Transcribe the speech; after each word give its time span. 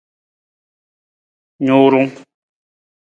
Nurung. 1.65 2.13